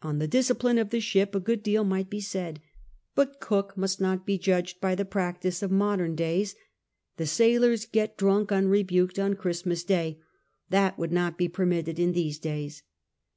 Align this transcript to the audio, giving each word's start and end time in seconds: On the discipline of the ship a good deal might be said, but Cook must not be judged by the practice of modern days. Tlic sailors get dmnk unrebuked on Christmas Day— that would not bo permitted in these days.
On 0.00 0.20
the 0.20 0.28
discipline 0.28 0.78
of 0.78 0.90
the 0.90 1.00
ship 1.00 1.34
a 1.34 1.40
good 1.40 1.60
deal 1.60 1.82
might 1.82 2.08
be 2.08 2.20
said, 2.20 2.60
but 3.16 3.40
Cook 3.40 3.76
must 3.76 4.00
not 4.00 4.24
be 4.24 4.38
judged 4.38 4.80
by 4.80 4.94
the 4.94 5.04
practice 5.04 5.60
of 5.60 5.72
modern 5.72 6.14
days. 6.14 6.54
Tlic 7.18 7.26
sailors 7.26 7.84
get 7.84 8.16
dmnk 8.16 8.50
unrebuked 8.52 9.18
on 9.18 9.34
Christmas 9.34 9.82
Day— 9.82 10.20
that 10.70 10.96
would 11.00 11.10
not 11.10 11.36
bo 11.36 11.48
permitted 11.48 11.98
in 11.98 12.12
these 12.12 12.38
days. 12.38 12.84